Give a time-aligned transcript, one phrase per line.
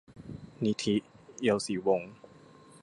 [0.63, 0.95] นิธิ
[1.39, 2.11] เอียวศรีวงศ์